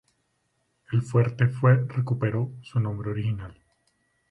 El 0.91 1.03
fuerte 1.03 1.45
fue 1.45 1.75
recuperó 1.87 2.49
su 2.63 2.79
nombre 2.79 3.11
original. 3.11 3.53